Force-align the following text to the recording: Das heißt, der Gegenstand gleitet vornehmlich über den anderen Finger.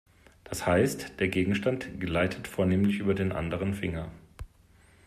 Das 0.45 0.65
heißt, 0.65 1.19
der 1.19 1.27
Gegenstand 1.27 1.99
gleitet 1.99 2.47
vornehmlich 2.47 2.97
über 2.97 3.13
den 3.13 3.31
anderen 3.31 3.75
Finger. 3.75 4.11